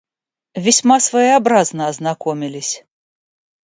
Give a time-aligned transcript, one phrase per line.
[0.55, 2.83] Весьма своеобразно ознакомились.